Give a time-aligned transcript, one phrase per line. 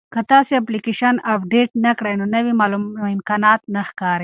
[0.13, 2.51] که تاسي اپلیکیشن اپډیټ نه کړئ نو نوي
[3.15, 4.19] امکانات نه ښکاري.